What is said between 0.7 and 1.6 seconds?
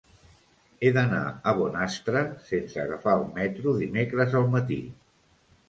He d'anar a